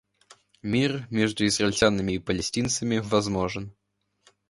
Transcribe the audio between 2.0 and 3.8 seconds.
и палестинцами возможен.